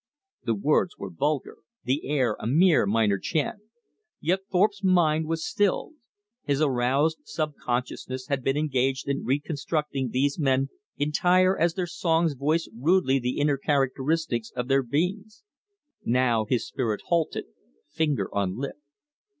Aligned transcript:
The 0.43 0.55
words 0.55 0.97
were 0.97 1.11
vulgar, 1.11 1.57
the 1.83 2.09
air 2.09 2.35
a 2.39 2.47
mere 2.47 2.87
minor 2.87 3.19
chant. 3.19 3.59
Yet 4.19 4.39
Thorpe's 4.51 4.83
mind 4.83 5.27
was 5.27 5.45
stilled. 5.45 5.93
His 6.43 6.59
aroused 6.59 7.19
subconsciousness 7.25 8.25
had 8.25 8.43
been 8.43 8.57
engaged 8.57 9.07
in 9.07 9.23
reconstructing 9.25 10.09
these 10.09 10.39
men 10.39 10.69
entire 10.97 11.55
as 11.55 11.75
their 11.75 11.85
songs 11.85 12.33
voiced 12.33 12.71
rudely 12.75 13.19
the 13.19 13.37
inner 13.37 13.57
characteristics 13.59 14.49
of 14.55 14.67
their 14.69 14.81
beings. 14.81 15.43
Now 16.03 16.45
his 16.45 16.65
spirit 16.67 17.01
halted, 17.05 17.45
finger 17.87 18.33
on 18.33 18.57
lip. 18.57 18.77